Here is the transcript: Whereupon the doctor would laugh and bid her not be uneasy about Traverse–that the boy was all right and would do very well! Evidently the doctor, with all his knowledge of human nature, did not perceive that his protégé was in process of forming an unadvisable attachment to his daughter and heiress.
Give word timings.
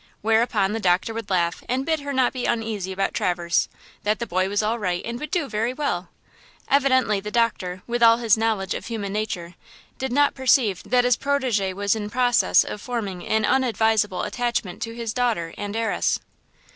Whereupon 0.23 0.71
the 0.73 0.79
doctor 0.79 1.13
would 1.13 1.29
laugh 1.29 1.63
and 1.69 1.85
bid 1.85 1.99
her 1.99 2.11
not 2.11 2.33
be 2.33 2.47
uneasy 2.47 2.91
about 2.91 3.13
Traverse–that 3.13 4.17
the 4.17 4.25
boy 4.25 4.49
was 4.49 4.63
all 4.63 4.79
right 4.79 5.03
and 5.05 5.19
would 5.19 5.29
do 5.29 5.47
very 5.47 5.73
well! 5.75 6.09
Evidently 6.67 7.19
the 7.19 7.29
doctor, 7.29 7.83
with 7.85 8.01
all 8.01 8.17
his 8.17 8.35
knowledge 8.35 8.73
of 8.73 8.87
human 8.87 9.13
nature, 9.13 9.53
did 9.99 10.11
not 10.11 10.33
perceive 10.33 10.81
that 10.81 11.03
his 11.03 11.17
protégé 11.17 11.71
was 11.75 11.95
in 11.95 12.09
process 12.09 12.63
of 12.63 12.81
forming 12.81 13.23
an 13.27 13.45
unadvisable 13.45 14.23
attachment 14.23 14.81
to 14.81 14.95
his 14.95 15.13
daughter 15.13 15.53
and 15.55 15.75
heiress. 15.75 16.19